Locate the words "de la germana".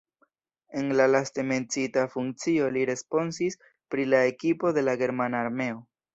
4.81-5.45